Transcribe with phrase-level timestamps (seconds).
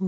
[0.00, 0.06] ほ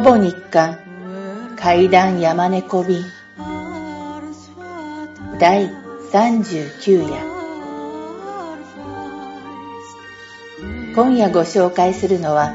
[0.00, 0.78] ぼ日刊
[1.56, 3.02] 階段山猫便
[5.40, 5.68] 第
[6.12, 7.26] 39夜
[10.94, 12.54] 今夜ご紹介するのは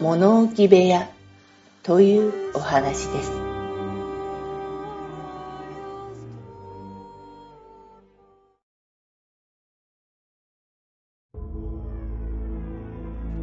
[0.00, 1.11] 物置部屋
[1.82, 3.32] というお話です。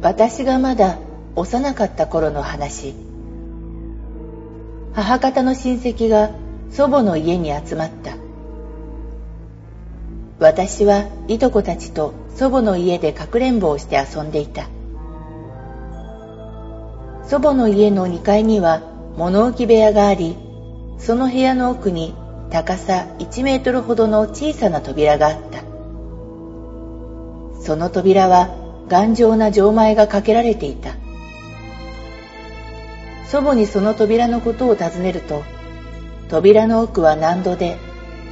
[0.00, 0.98] 私がまだ
[1.36, 2.94] 幼かった頃の話。
[4.94, 6.30] 母方の親戚が
[6.70, 8.16] 祖母の家に集まった。
[10.38, 14.70] 私はいとこたちと祖母の家でかくれんぼをして遊んでいた。
[17.30, 18.82] 祖母の家の2階には
[19.16, 20.36] 物置部屋があり
[20.98, 22.12] その部屋の奥に
[22.50, 25.60] 高さ1メートルほどの小さな扉があった。
[27.62, 28.50] その扉は
[28.88, 30.96] 頑丈な錠前がかけられていた。
[33.28, 35.44] 祖母にその扉のことを尋ねると
[36.28, 37.78] 扉の奥は難度で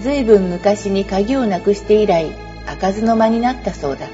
[0.00, 2.32] 随分昔に鍵をなくして以来
[2.66, 4.08] 開かずの間になったそうだ。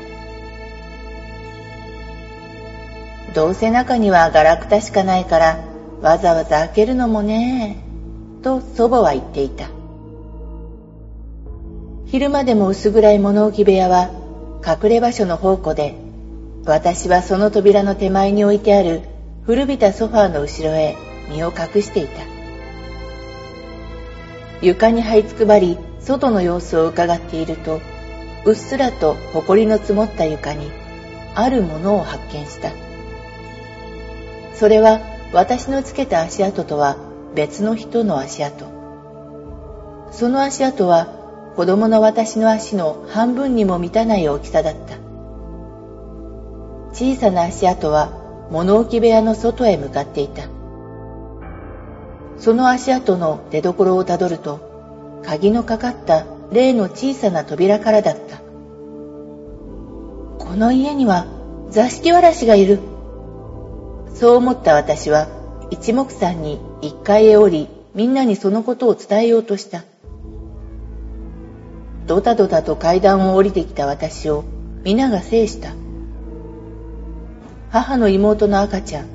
[3.34, 5.58] どうせ中にはガラクタしかないから
[6.00, 7.76] わざわざ開けるのもね
[8.42, 9.68] と祖母は言っていた。
[12.06, 14.10] 昼間でも薄暗い物置部屋は
[14.64, 15.96] 隠れ場所の宝庫で
[16.64, 19.02] 私はその扉の手前に置いてある
[19.44, 20.96] 古びたソファーの後ろへ
[21.28, 22.22] 身を隠していた。
[24.62, 27.80] 床に這いつくばり外の様子を伺っていると
[28.44, 30.70] うっすらと埃の積もった床に
[31.34, 32.93] あるものを発見した。
[34.54, 35.00] それは
[35.32, 36.96] 私のつけた足跡とは
[37.34, 38.66] 別の人の足跡。
[40.12, 41.08] その足跡は
[41.56, 44.96] 子供の私の足の半分にも満たない大きさだった。
[46.92, 48.12] 小さな足跡は
[48.50, 50.44] 物置部屋の外へ向かっていた。
[52.38, 58.38] その足跡の出所をたどると鍵のかかった例の小さな扉からだった。
[60.38, 61.26] この家には
[61.70, 62.93] 座敷わらしがいる。
[64.14, 65.28] そう思った私は
[65.70, 69.84] 一目散に一階へ降りみんなにそのことを伝えようとした。
[72.06, 74.44] ドタドタと階段を降りてきた私を
[74.82, 75.72] 皆が制した。
[77.70, 79.06] 母の妹の赤ちゃん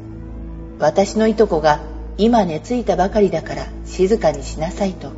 [0.80, 1.80] 私のいとこが
[2.18, 5.12] 今寝ついたばかりだから静かにしなさいと。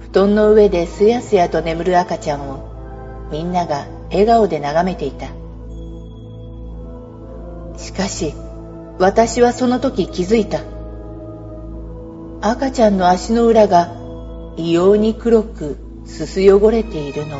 [0.00, 5.39] 布団の上ですやすやと眠る赤ちゃんをみんなが笑顔で眺めていた。
[7.80, 8.34] しかし
[8.98, 10.60] 私はその時気づいた。
[12.42, 13.90] 赤ちゃんの足の裏が
[14.56, 17.38] 異様に黒くすす汚れているの。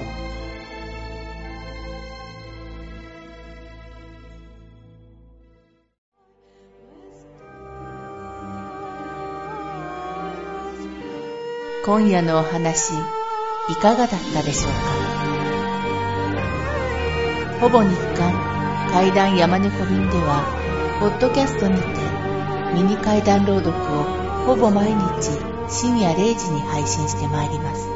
[11.84, 12.93] 今夜のお話
[13.69, 14.78] いかがだったでしょうか？
[17.61, 18.40] ほぼ日刊
[18.93, 20.43] 階段山猫便では
[20.99, 21.87] ポッドキャストにて
[22.75, 23.77] ミニ怪談朗読を
[24.47, 25.31] ほぼ毎日
[25.69, 27.87] 深夜0時に配信してまいります。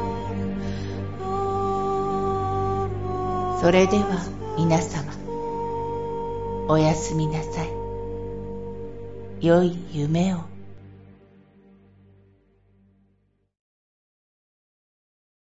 [3.61, 5.11] それでは皆様
[6.69, 7.69] おやすみなさい。
[9.41, 10.54] 良い夢を。